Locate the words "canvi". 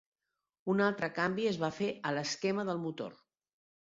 1.19-1.45